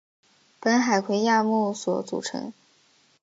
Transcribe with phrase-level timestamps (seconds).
[0.59, 2.51] 本海葵亚目所组成。